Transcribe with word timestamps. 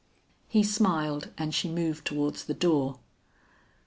He 0.47 0.63
smiled 0.63 1.29
and 1.37 1.53
she 1.53 1.69
moved 1.69 2.07
towards 2.07 2.45
the 2.45 2.55
door. 2.55 2.97